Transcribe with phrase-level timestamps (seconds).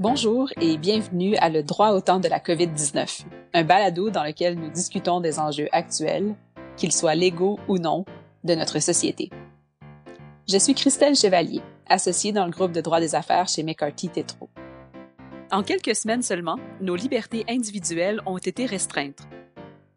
[0.00, 4.58] Bonjour et bienvenue à Le droit au temps de la COVID-19, un balado dans lequel
[4.58, 6.34] nous discutons des enjeux actuels,
[6.76, 8.04] qu'ils soient légaux ou non,
[8.42, 9.30] de notre société.
[10.48, 14.48] Je suis Christelle Chevalier, associée dans le groupe de droit des affaires chez McCarthy Tétro.
[15.52, 19.28] En quelques semaines seulement, nos libertés individuelles ont été restreintes.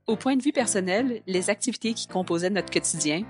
[0.06, 3.24] Au point de vue personnel, les activités qui composaient notre quotidien,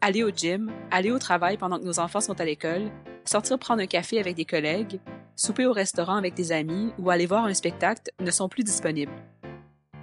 [0.00, 2.92] aller au gym, aller au travail pendant que nos enfants sont à l'école,
[3.24, 5.00] sortir prendre un café avec des collègues,
[5.36, 9.12] souper au restaurant avec des amis ou aller voir un spectacle ne sont plus disponibles.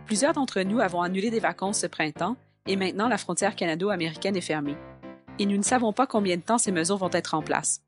[0.06, 2.38] Plusieurs d'entre nous avons annulé des vacances ce printemps
[2.68, 4.78] et maintenant la frontière canado-américaine est fermée.
[5.40, 7.82] Et nous ne savons pas combien de temps ces mesures vont être en place.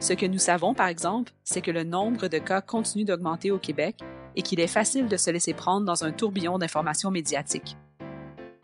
[0.00, 3.58] Ce que nous savons, par exemple, c'est que le nombre de cas continue d'augmenter au
[3.58, 3.96] Québec
[4.36, 7.76] et qu'il est facile de se laisser prendre dans un tourbillon d'informations médiatiques.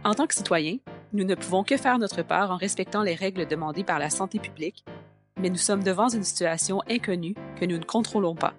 [0.05, 0.77] En tant que citoyens,
[1.13, 4.39] nous ne pouvons que faire notre part en respectant les règles demandées par la santé
[4.39, 4.85] publique
[5.45, 8.54] mais nous sommes devant une situation inconnue que nous ne contrôlons pas.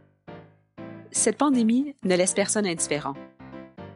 [1.09, 3.15] Cette pandémie ne laisse personne indifférent.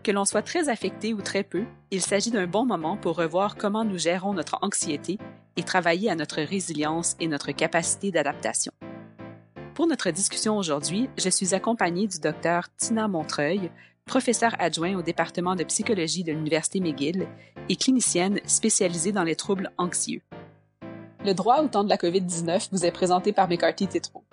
[0.01, 3.57] Que l'on soit très affecté ou très peu, il s'agit d'un bon moment pour revoir
[3.57, 5.19] comment nous gérons notre anxiété
[5.55, 8.71] et travailler à notre résilience et notre capacité d'adaptation.
[9.75, 13.69] Pour notre discussion aujourd'hui, je suis accompagnée du docteur Tina Montreuil,
[14.07, 17.27] professeure adjoint au département de psychologie de l'Université McGill
[17.69, 20.23] et clinicienne spécialisée dans les troubles anxieux.
[21.25, 24.23] Le droit au temps de la COVID-19 vous est présenté par McCarthy Tétro.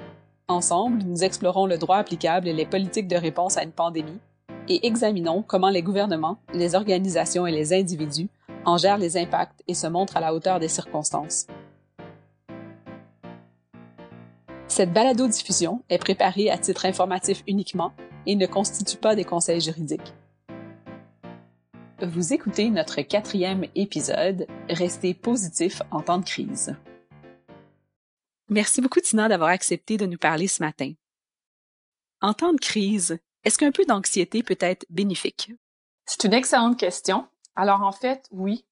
[0.46, 4.20] Ensemble, nous explorons le droit applicable et les politiques de réponse à une pandémie
[4.68, 8.28] et examinons comment les gouvernements, les organisations et les individus
[8.64, 11.48] en gèrent les impacts et se montrent à la hauteur des circonstances.
[14.68, 17.92] Cette balado-diffusion est préparée à titre informatif uniquement
[18.26, 20.14] et ne constitue pas des conseils juridiques.
[22.02, 26.76] Vous écoutez notre quatrième épisode, Restez positif en temps de crise.
[28.50, 30.92] Merci beaucoup Tina d'avoir accepté de nous parler ce matin.
[32.20, 35.52] En temps de crise, est-ce qu'un peu d'anxiété peut être bénéfique?
[36.04, 37.28] C'est une excellente question.
[37.54, 38.66] Alors en fait, oui.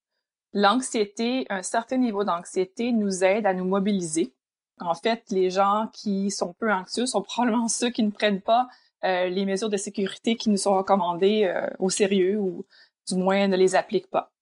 [0.52, 4.34] L'anxiété, un certain niveau d'anxiété nous aide à nous mobiliser.
[4.80, 8.68] En fait, les gens qui sont peu anxieux sont probablement ceux qui ne prennent pas
[9.02, 12.66] euh, les mesures de sécurité qui nous sont recommandées euh, au sérieux ou
[13.08, 14.32] du moins ne les applique pas.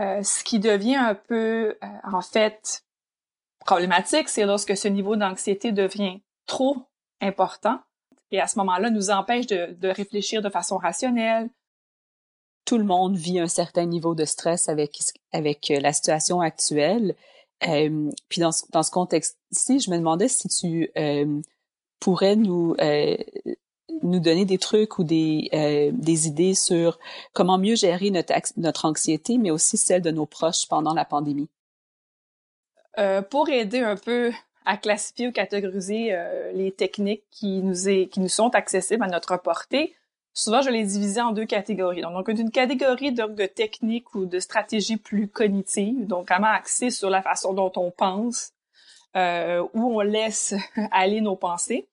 [0.00, 2.84] Euh, ce qui devient un peu, euh, en fait,
[3.60, 6.76] problématique, c'est lorsque ce niveau d'anxiété devient trop
[7.20, 7.80] important
[8.30, 11.50] et à ce moment-là nous empêche de, de, réfléchir de façon rationnelle.
[12.64, 14.98] Tout le monde vit un certain niveau de stress avec
[15.32, 17.14] avec euh, la situation actuelle.
[17.66, 21.40] Euh, puis dans, dans ce contexte-ci, je me demandais si tu euh,
[21.98, 22.76] pourrais nous
[24.02, 26.98] nous donner des trucs ou des, euh, des idées sur
[27.32, 31.48] comment mieux gérer notre, notre anxiété, mais aussi celle de nos proches pendant la pandémie?
[32.98, 34.32] Euh, pour aider un peu
[34.64, 39.36] à classifier ou catégoriser euh, les techniques qui nous, qui nous sont accessibles à notre
[39.36, 39.94] portée,
[40.34, 42.02] souvent je les divisais en deux catégories.
[42.02, 47.08] Donc, une catégorie de, de techniques ou de stratégies plus cognitives, donc vraiment axées sur
[47.08, 48.52] la façon dont on pense,
[49.16, 50.54] euh, où on laisse
[50.90, 51.88] aller nos pensées.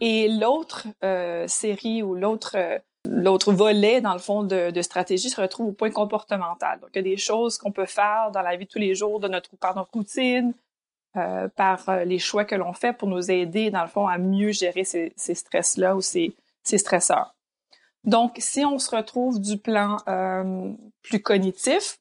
[0.00, 5.40] Et l'autre euh, série ou l'autre euh, l'autre volet, dans le fond, de, stratégie se
[5.40, 6.80] retrouve au point comportemental.
[6.80, 8.96] Donc, il y a des choses qu'on peut faire dans la vie de tous les
[8.96, 10.52] jours, de notre, par notre routine,
[11.16, 14.50] euh, par les choix que l'on fait pour nous aider, dans le fond, à mieux
[14.50, 17.36] gérer ces, ces stress-là ou ces, ces stresseurs.
[18.02, 19.98] Donc, si on se retrouve du plan
[21.02, 21.98] plus cognitif,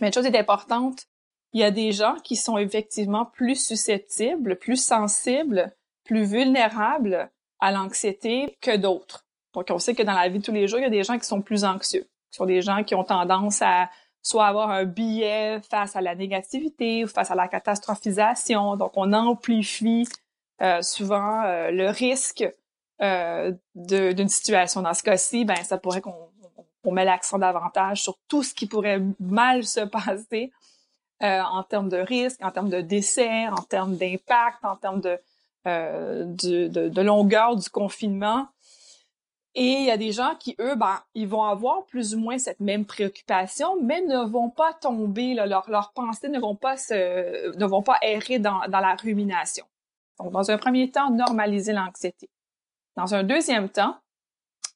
[0.00, 1.06] mais une chose est importante,
[1.52, 5.74] il y a des gens qui sont effectivement plus susceptibles, plus sensibles
[6.06, 7.30] plus vulnérables
[7.60, 9.24] à l'anxiété que d'autres.
[9.54, 11.02] Donc, on sait que dans la vie de tous les jours, il y a des
[11.02, 13.88] gens qui sont plus anxieux, qui sont des gens qui ont tendance à
[14.22, 18.76] soit avoir un biais face à la négativité ou face à la catastrophisation.
[18.76, 20.06] Donc, on amplifie
[20.62, 22.44] euh, souvent euh, le risque
[23.02, 24.82] euh, d'une situation.
[24.82, 26.30] Dans ce cas-ci, ben, ça pourrait qu'on
[26.86, 30.52] on met l'accent davantage sur tout ce qui pourrait mal se passer
[31.22, 35.18] euh, en termes de risque, en termes de décès, en termes d'impact, en termes de
[35.66, 38.46] euh, de, de, longueur du confinement.
[39.54, 42.38] Et il y a des gens qui, eux, ben, ils vont avoir plus ou moins
[42.38, 46.76] cette même préoccupation, mais ne vont pas tomber, là, leurs leur pensées ne vont pas
[46.76, 49.64] se, ne vont pas errer dans, dans la rumination.
[50.18, 52.28] Donc, dans un premier temps, normaliser l'anxiété.
[52.96, 53.96] Dans un deuxième temps,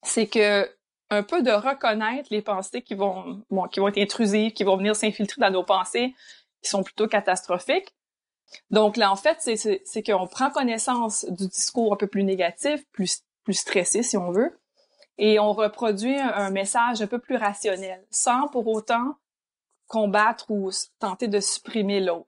[0.03, 0.69] c'est que
[1.11, 4.77] un peu de reconnaître les pensées qui vont, bon, qui vont être intrusives, qui vont
[4.77, 6.15] venir s'infiltrer dans nos pensées,
[6.63, 7.95] qui sont plutôt catastrophiques,
[8.71, 13.23] donc là, en fait, c'est qu'on prend connaissance du discours un peu plus négatif, plus,
[13.45, 14.59] plus stressé, si on veut,
[15.19, 19.17] et on reproduit un message un peu plus rationnel, sans pour autant
[19.87, 22.27] combattre ou tenter de supprimer l'autre.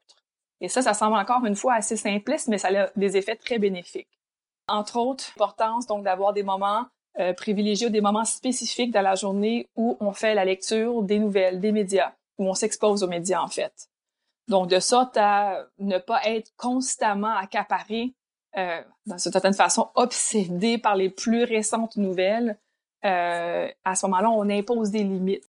[0.61, 3.57] Et ça, ça semble encore une fois assez simpliste, mais ça a des effets très
[3.57, 4.19] bénéfiques.
[4.67, 6.85] Entre autres, l'importance donc d'avoir des moments
[7.19, 11.19] euh, privilégiés ou des moments spécifiques dans la journée où on fait la lecture des
[11.19, 13.89] nouvelles, des médias, où on s'expose aux médias en fait.
[14.47, 18.13] Donc de sorte à ne pas être constamment accaparé,
[18.57, 22.57] euh, d'une certaine façon obsédé par les plus récentes nouvelles.
[23.05, 25.49] Euh, à ce moment-là, on impose des limites.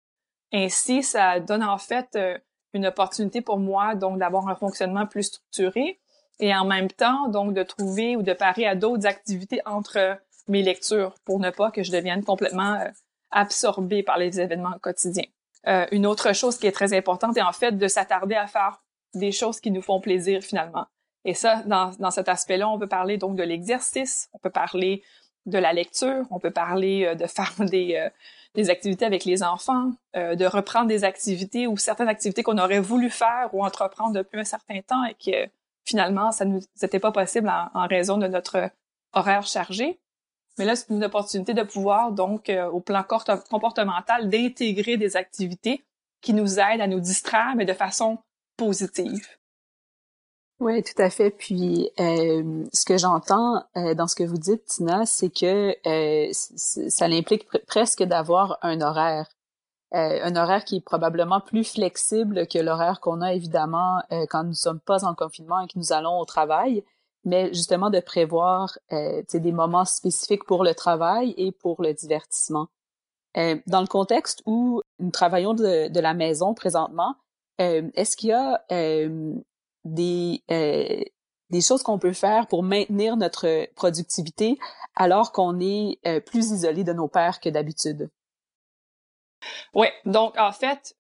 [0.53, 2.39] Ainsi, ça donne en fait euh,
[2.75, 6.01] une opportunité pour moi donc d'avoir un fonctionnement plus structuré
[6.41, 10.19] et en même temps donc de trouver ou de parer à d'autres activités entre
[10.49, 12.89] mes lectures pour ne pas que je devienne complètement euh,
[13.31, 15.29] absorbée par les événements quotidiens.
[15.69, 18.83] Euh, une autre chose qui est très importante est en fait de s'attarder à faire
[19.15, 20.87] des choses qui nous font plaisir finalement.
[21.25, 25.03] Et ça, dans, dans cet aspect-là, on peut parler donc de l'exercice, on peut parler
[25.47, 28.09] de la lecture, on peut parler euh, de faire des,
[28.55, 33.09] des activités avec les enfants, de reprendre des activités ou certaines activités qu'on aurait voulu
[33.09, 35.49] faire ou entreprendre depuis un certain temps et que
[35.85, 38.71] finalement, ça nous c'était pas possible en, raison de notre
[39.13, 39.99] horaire chargé.
[40.59, 45.83] Mais là, c'est une opportunité de pouvoir, donc, euh, au plan comportemental, d'intégrer des activités
[46.21, 48.19] qui nous aident à nous distraire, mais de façon
[48.57, 49.27] positive.
[50.61, 51.31] Oui, tout à fait.
[51.31, 55.75] Puis, euh, ce que j'entends euh, dans ce que vous dites, Tina, c'est que
[56.33, 59.27] ça implique presque d'avoir un horaire.
[59.93, 64.55] un horaire qui est probablement plus flexible que l'horaire qu'on a évidemment quand nous ne
[64.55, 66.85] sommes pas en confinement et que nous allons au travail
[67.25, 72.69] mais justement de prévoir euh, des moments spécifiques pour le travail et pour le divertissement.
[73.37, 77.15] Euh, dans le contexte où nous travaillons de, de la maison présentement,
[77.61, 79.35] euh, est-ce qu'il y a euh,
[79.85, 81.03] des, euh,
[81.51, 84.59] des choses qu'on peut faire pour maintenir notre productivité
[84.97, 88.11] alors qu'on est plus isolé de nos pairs que d'habitude?
[89.75, 90.95] Oui, donc en fait,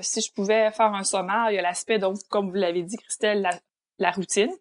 [0.00, 2.96] si je pouvais faire un sommaire, il y a l'aspect, donc, comme vous l'avez dit,
[2.96, 3.50] Christelle, la,
[3.98, 4.52] la routine.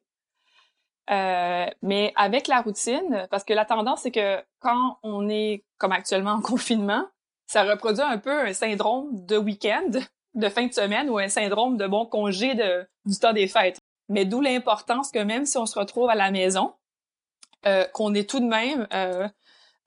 [1.12, 5.92] Euh, mais avec la routine, parce que la tendance, c'est que quand on est, comme
[5.92, 7.06] actuellement, en confinement,
[7.48, 9.92] ça reproduit un peu un syndrome de week-end,
[10.34, 13.80] de fin de semaine, ou un syndrome de bon congé de, du temps des fêtes.
[14.10, 16.74] Mais d'où l'importance que même si on se retrouve à la maison,
[17.66, 19.28] euh, qu'on est tout de même euh,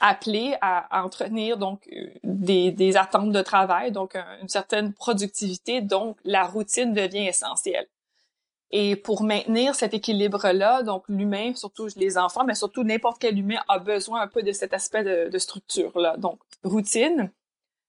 [0.00, 1.88] appelé à, entretenir donc
[2.25, 7.87] des, des, attentes de travail, donc une certaine productivité, donc la routine devient essentielle.
[8.70, 13.61] Et pour maintenir cet équilibre-là, donc l'humain, surtout les enfants, mais surtout n'importe quel humain
[13.69, 16.17] a besoin un peu de cet aspect de, structure-là.
[16.19, 17.31] Donc, routine.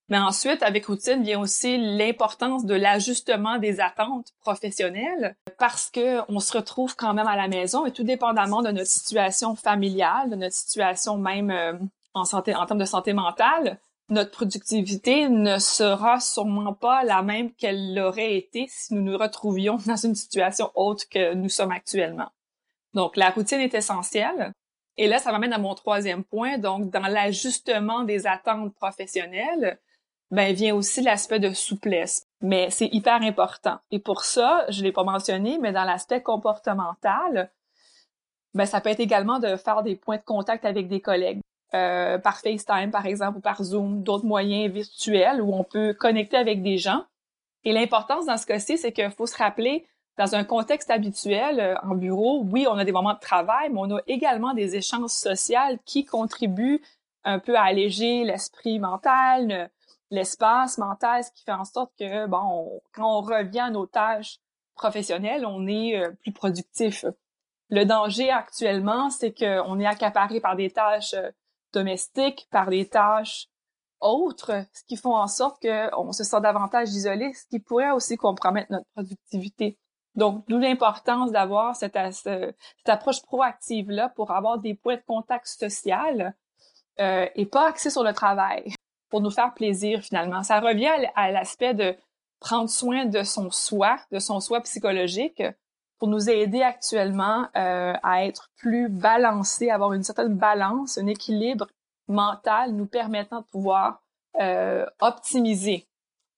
[0.07, 6.39] Mais ensuite, avec routine vient aussi l'importance de l'ajustement des attentes professionnelles parce que on
[6.39, 10.35] se retrouve quand même à la maison et tout dépendamment de notre situation familiale, de
[10.35, 11.73] notre situation même euh,
[12.15, 13.79] en santé, en termes de santé mentale,
[14.09, 19.77] notre productivité ne sera sûrement pas la même qu'elle l'aurait été si nous nous retrouvions
[19.85, 22.29] dans une situation autre que nous sommes actuellement.
[22.93, 24.53] Donc, la routine est essentielle.
[24.97, 26.57] Et là, ça m'amène à mon troisième point.
[26.57, 29.79] Donc, dans l'ajustement des attentes professionnelles,
[30.31, 32.27] ben, vient aussi l'aspect de souplesse.
[32.41, 33.77] Mais c'est hyper important.
[33.91, 37.51] Et pour ça, je l'ai pas mentionné, mais dans l'aspect comportemental,
[38.53, 41.41] ben, ça peut être également de faire des points de contact avec des collègues.
[41.75, 46.35] Euh, par FaceTime, par exemple, ou par Zoom, d'autres moyens virtuels où on peut connecter
[46.35, 47.03] avec des gens.
[47.63, 49.85] Et l'importance dans ce cas-ci, c'est qu'il faut se rappeler,
[50.17, 53.79] dans un contexte habituel, euh, en bureau, oui, on a des moments de travail, mais
[53.79, 56.81] on a également des échanges sociaux qui contribuent
[57.23, 59.69] un peu à alléger l'esprit mental,
[60.09, 64.39] l'espace mental, ce qui fait en sorte que, bon, quand on revient à nos tâches
[64.73, 67.05] professionnelles, on est euh, plus productif.
[67.69, 71.13] Le danger actuellement, c'est qu'on est accaparé par des tâches
[71.73, 73.47] domestiques, par des tâches
[73.99, 78.17] autres, ce qui font en sorte qu'on se sent davantage isolé, ce qui pourrait aussi
[78.17, 79.77] compromettre notre productivité.
[80.15, 82.55] Donc, d'où l'importance d'avoir cette, cette,
[82.87, 86.33] approche proactive-là pour avoir des points de contact social
[86.99, 88.73] euh, et pas axé sur le travail,
[89.09, 90.43] pour nous faire plaisir finalement.
[90.43, 91.95] Ça revient à l'aspect de
[92.39, 95.43] prendre soin de son soi, de son soi psychologique,
[95.99, 101.67] pour nous aider actuellement euh, à être plus balancés, avoir une certaine balance, un équilibre
[102.07, 104.01] mental nous permettant de pouvoir
[104.39, 105.87] euh, optimiser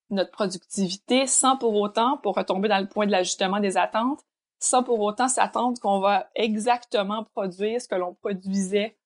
[0.09, 4.19] notre productivité sans pour autant, pour retomber dans le point de l'ajustement des attentes,
[4.59, 8.97] sans pour autant s'attendre qu'on va exactement produire ce que l'on produisait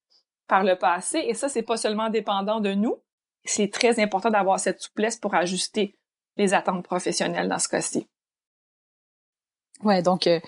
[0.47, 1.19] par le passé.
[1.27, 2.97] Et ça, c'est pas seulement dépendant de nous.
[3.43, 5.95] C'est très important d'avoir cette souplesse pour ajuster
[6.37, 8.07] les attentes professionnelles dans ce cas-ci.
[9.83, 10.39] Ouais, donc euh,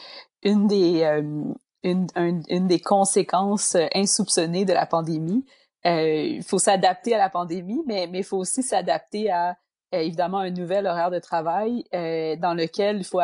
[0.44, 1.44] une des euh,
[1.84, 5.46] une, une des conséquences euh, insoupçonnées de la pandémie.
[5.86, 9.56] Il faut s'adapter à la pandémie, mais mais faut aussi s'adapter à
[9.94, 13.22] évidemment un nouvel horaire de travail dans lequel il faut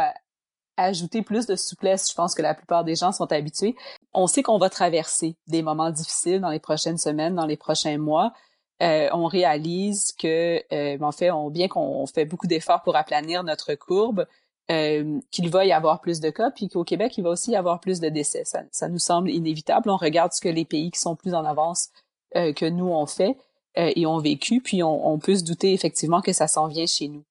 [0.77, 2.09] ajouter plus de souplesse.
[2.09, 3.75] Je pense que la plupart des gens sont habitués.
[4.13, 7.97] On sait qu'on va traverser des moments difficiles dans les prochaines semaines, dans les prochains
[7.97, 8.31] mois.
[8.79, 10.63] On réalise que,
[11.03, 14.25] en fait, on, bien qu'on fait beaucoup d'efforts pour aplanir notre courbe,
[14.71, 17.55] euh, qu'il va y avoir plus de cas, puis qu'au Québec, il va aussi y
[17.55, 18.43] avoir plus de décès.
[18.45, 19.89] Ça, ça, nous semble inévitable.
[19.89, 21.89] On regarde ce que les pays qui sont plus en avance
[22.33, 23.37] que nous ont fait
[23.75, 27.09] et ont vécu, puis on, on peut se douter effectivement que ça s'en vient chez
[27.09, 27.23] nous.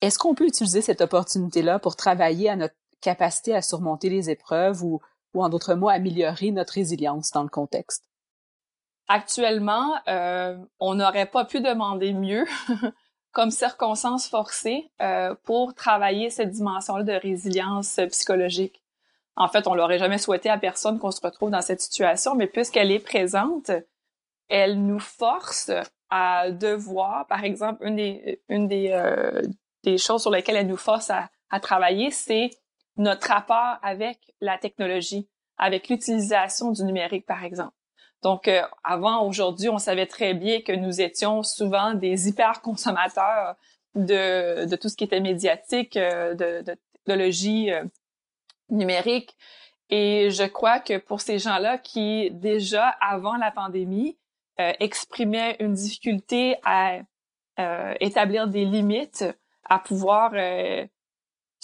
[0.00, 4.82] Est-ce qu'on peut utiliser cette opportunité-là pour travailler à notre capacité à surmonter les épreuves
[4.82, 5.00] ou,
[5.34, 8.04] ou en d'autres mots, améliorer notre résilience dans le contexte?
[9.08, 12.44] Actuellement, euh, on n'aurait pas pu demander mieux
[13.36, 18.82] comme circonstance forcée euh, pour travailler cette dimension-là de résilience psychologique.
[19.36, 22.46] En fait, on l'aurait jamais souhaité à personne qu'on se retrouve dans cette situation, mais
[22.46, 23.70] puisqu'elle est présente,
[24.48, 25.70] elle nous force
[26.08, 29.42] à devoir, par exemple, une des, une des, euh,
[29.84, 32.48] des choses sur lesquelles elle nous force à, à travailler, c'est
[32.96, 35.28] notre rapport avec la technologie,
[35.58, 37.75] avec l'utilisation du numérique, par exemple.
[38.22, 43.56] Donc, euh, avant, aujourd'hui, on savait très bien que nous étions souvent des hyper consommateurs
[43.94, 47.84] de, de tout ce qui était médiatique, euh, de, de technologie euh,
[48.68, 49.36] numérique.
[49.90, 54.18] Et je crois que pour ces gens-là qui, déjà avant la pandémie,
[54.58, 56.98] exprimaient une difficulté à
[58.00, 59.24] établir des limites
[59.68, 60.86] à pouvoir euh,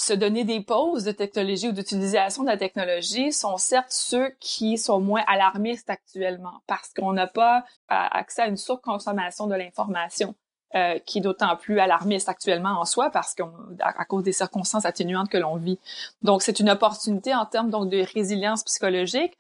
[0.02, 4.78] se donner des pauses de technologie ou d'utilisation de la technologie sont certes ceux qui
[4.78, 10.34] sont moins alarmistes actuellement parce qu'on n'a pas accès à une surconsommation de l'information.
[10.74, 14.86] Euh, qui est d'autant plus alarmiste actuellement en soi parce qu'on à cause des circonstances
[14.86, 15.78] atténuantes que l'on vit.
[16.22, 19.36] Donc c'est une opportunité en termes donc de résilience psychologique,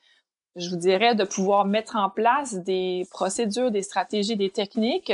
[0.56, 5.12] je vous dirais de pouvoir mettre en place des procédures, des stratégies, des techniques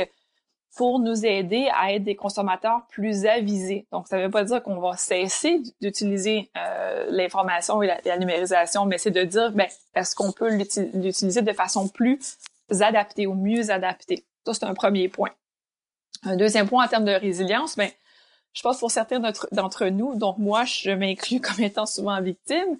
[0.75, 3.87] pour nous aider à être des consommateurs plus avisés.
[3.91, 8.85] Donc, ça ne veut pas dire qu'on va cesser d'utiliser euh, l'information et la, numérisation,
[8.85, 12.37] mais c'est de dire, ben, est-ce qu'on peut l'utiliser de façon plus
[12.81, 14.25] adaptée ou mieux adaptée?
[14.45, 15.31] Ça, c'est un premier point.
[16.23, 17.89] Un deuxième point en termes de résilience, ben,
[18.53, 19.19] je pense pour certains
[19.51, 22.77] d'entre nous, donc moi, je m'inclus comme étant souvent victime,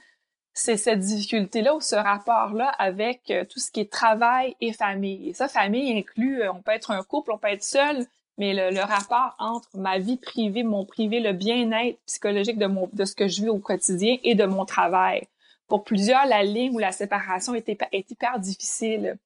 [0.59, 5.29] c'est cette difficulté-là ou ce rapport-là avec euh, tout ce qui est travail et famille.
[5.29, 8.05] Et ça, famille inclut, euh, on peut être un couple, on peut être seul,
[8.37, 13.05] mais le, rapport entre ma vie privée, mon privé, le bien-être psychologique de, mon, de
[13.05, 15.27] ce que je vis au quotidien et de mon travail.
[15.67, 19.17] Pour plusieurs, la ligne ou la séparation est, est hyper difficile.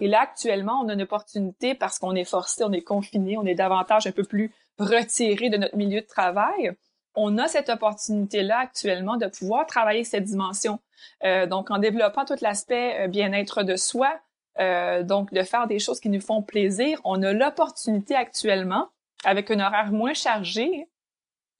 [0.00, 3.46] Et là, actuellement, on a une opportunité parce qu'on est forcé, on est confiné, on
[3.46, 6.72] est davantage un peu plus retiré de notre milieu de travail
[7.18, 10.78] on a cette opportunité-là actuellement de pouvoir travailler cette dimension.
[11.24, 14.18] Euh, donc, en développant tout l'aspect euh, bien-être de soi,
[14.60, 18.88] euh, donc de faire des choses qui nous font plaisir, on a l'opportunité actuellement,
[19.24, 20.88] avec un horaire moins chargé,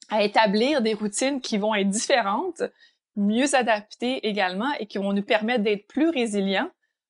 [0.09, 2.63] à établir des routines qui vont être différentes,
[3.15, 6.69] mieux adaptées également et qui vont nous permettre d'être plus résilients,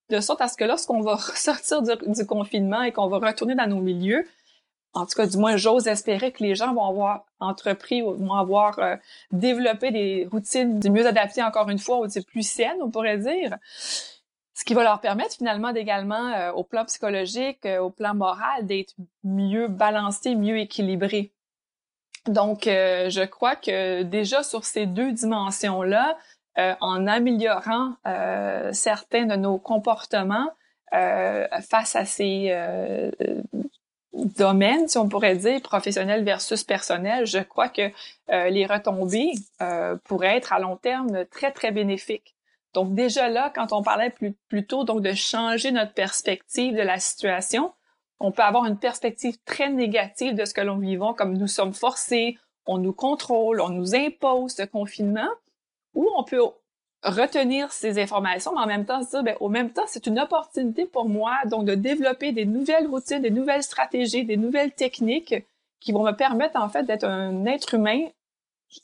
[0.09, 3.67] de sorte à ce que lorsqu'on va sortir du confinement et qu'on va retourner dans
[3.67, 4.25] nos milieux,
[4.93, 8.79] en tout cas, du moins, j'ose espérer que les gens vont avoir entrepris vont avoir
[8.79, 8.95] euh,
[9.31, 13.57] développé des routines mieux adaptées, encore une fois, ou plus saines, on pourrait dire.
[14.53, 18.65] Ce qui va leur permettre finalement d'également, euh, au plan psychologique, euh, au plan moral,
[18.65, 18.93] d'être
[19.23, 21.31] mieux balancés, mieux équilibrés.
[22.27, 26.17] Donc, je crois que déjà sur ces deux dimensions-là,
[26.81, 27.95] en améliorant
[28.73, 30.49] certains de nos comportements
[30.91, 32.53] face à ces
[34.13, 37.91] domaine, si on pourrait dire, professionnel versus personnel, je crois que
[38.31, 42.35] euh, les retombées euh, pourraient être à long terme très, très bénéfiques.
[42.73, 46.81] Donc déjà là, quand on parlait plus, plus tôt donc de changer notre perspective de
[46.81, 47.71] la situation,
[48.19, 51.73] on peut avoir une perspective très négative de ce que l'on vivons, comme nous sommes
[51.73, 55.29] forcés, on nous contrôle, on nous impose ce confinement,
[55.95, 56.41] ou on peut
[57.03, 60.19] retenir ces informations, mais en même temps se dire, ben, au même temps, c'est une
[60.19, 65.35] opportunité pour moi, donc, de développer des nouvelles routines, des nouvelles stratégies, des nouvelles techniques
[65.79, 68.07] qui vont me permettre, en fait, d'être un être humain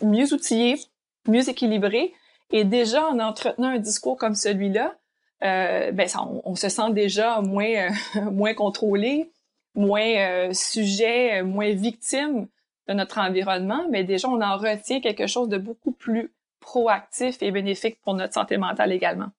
[0.01, 0.79] mieux outillé,
[1.27, 2.13] mieux équilibré.
[2.51, 4.95] Et déjà, en entretenant un discours comme celui-là,
[5.43, 6.07] euh, ben,
[6.43, 9.31] on, se sent déjà moins, euh, moins contrôlé,
[9.75, 12.47] moins euh, sujet, moins victime
[12.87, 16.31] de notre environnement, mais déjà, on en retient quelque chose de beaucoup plus
[16.65, 19.29] proactif et bénéfique pour notre santé mentale également.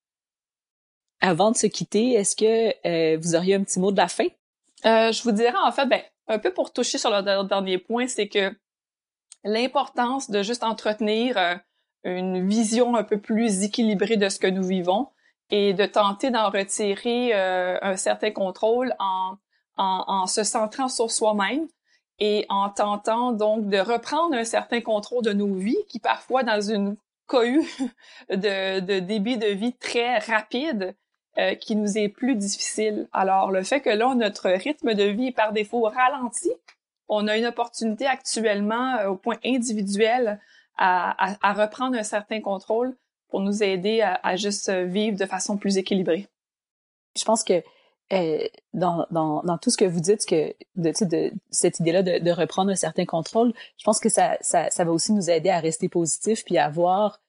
[1.21, 4.29] Avant de se quitter, est-ce que euh, vous auriez un petit mot de la fin?
[4.85, 8.07] Euh, je vous dirais en fait, ben, un peu pour toucher sur le dernier point,
[8.07, 8.55] c'est que
[9.43, 11.57] l'importance de juste entretenir euh,
[12.05, 15.09] une vision un peu plus équilibrée de ce que nous vivons
[15.51, 19.37] et de tenter d'en retirer un certain contrôle en,
[19.77, 21.67] en, en, se centrant sur soi-même
[22.19, 26.61] et en tentant donc de reprendre un certain contrôle de nos vies qui parfois dans
[26.61, 27.67] une cohue
[28.31, 30.95] de, de débit de vie très rapide
[31.39, 33.09] euh, qui nous est plus difficile.
[33.13, 36.51] Alors le fait que là notre rythme de vie est par défaut ralenti,
[37.09, 40.41] on a une opportunité actuellement euh, au point individuel
[40.77, 42.97] à, à, à, reprendre un certain contrôle
[43.29, 46.27] pour nous aider à, à juste vivre de façon plus équilibrée.
[47.17, 47.63] Je pense que
[48.13, 52.19] euh, dans, dans, dans, tout ce que vous dites, que de, de cette idée-là de,
[52.19, 55.51] de, reprendre un certain contrôle, je pense que ça, ça, ça va aussi nous aider
[55.51, 57.21] à rester positif puis à voir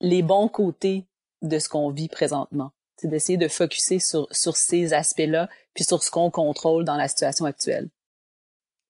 [0.00, 1.06] les bons côtés
[1.42, 2.72] de ce qu'on vit présentement.
[2.96, 7.08] C'est d'essayer de focuser sur, sur ces aspects-là puis sur ce qu'on contrôle dans la
[7.08, 7.88] situation actuelle.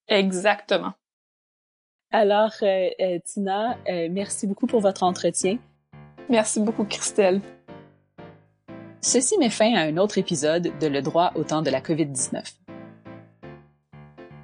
[0.09, 0.93] Exactement.
[2.11, 5.59] Alors, euh, euh, Tina, euh, merci beaucoup pour votre entretien.
[6.29, 7.41] Merci beaucoup, Christelle.
[9.05, 12.41] Ceci met fin à un autre épisode de Le droit au temps de la COVID-19.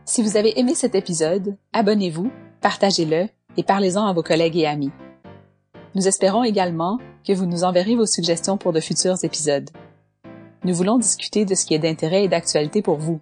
[0.05, 4.91] Si vous avez aimé cet épisode, abonnez-vous, partagez-le et parlez-en à vos collègues et amis.
[5.95, 9.71] Nous espérons également que vous nous enverrez vos suggestions pour de futurs épisodes.
[10.65, 13.21] Nous voulons discuter de ce qui est d'intérêt et d'actualité pour vous.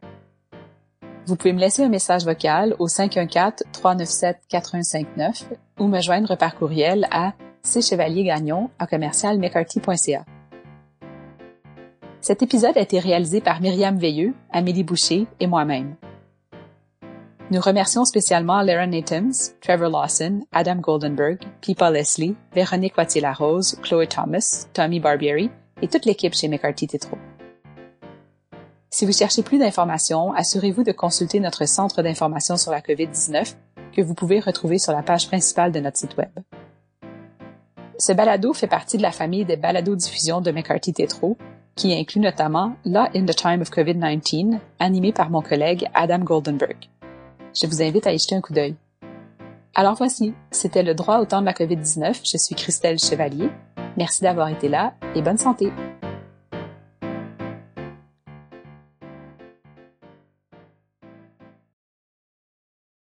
[1.26, 5.42] Vous pouvez me laisser un message vocal au 514-397-4159
[5.80, 8.86] ou me joindre par courriel à cchevaliergagnon à.
[12.26, 15.94] Cet épisode a été réalisé par Myriam Veilleux, Amélie Boucher et moi-même.
[17.52, 24.66] Nous remercions spécialement Lara Natums, Trevor Lawson, Adam Goldenberg, Pipa Leslie, Véronique Wattier-Larose, Chloe Thomas,
[24.72, 27.16] Tommy Barbieri et toute l'équipe chez McCarthy Tétro.
[28.90, 33.54] Si vous cherchez plus d'informations, assurez-vous de consulter notre centre d'information sur la COVID-19
[33.94, 36.32] que vous pouvez retrouver sur la page principale de notre site Web.
[38.00, 41.38] Ce balado fait partie de la famille des balados-diffusion de McCarthy Tétro
[41.76, 46.88] qui inclut notamment Law in the Time of COVID-19, animé par mon collègue Adam Goldenberg.
[47.54, 48.74] Je vous invite à y jeter un coup d'œil.
[49.74, 52.20] Alors voici, c'était le droit au temps de la COVID-19.
[52.24, 53.50] Je suis Christelle Chevalier.
[53.98, 55.70] Merci d'avoir été là et bonne santé.